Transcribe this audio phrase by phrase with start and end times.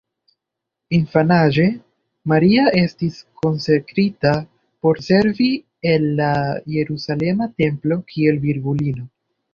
[0.99, 1.65] Infanaĝe,
[2.33, 4.33] Maria estis konsekrita
[4.87, 5.51] por servi
[5.93, 6.31] en la
[6.77, 9.07] jerusalema templo kiel virgulino.